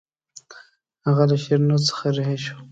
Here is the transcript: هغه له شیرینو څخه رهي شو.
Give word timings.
هغه 1.05 1.23
له 1.29 1.35
شیرینو 1.43 1.77
څخه 1.87 2.05
رهي 2.17 2.37
شو. 2.45 2.57